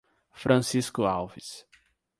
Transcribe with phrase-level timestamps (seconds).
[0.33, 1.69] Francisco Alves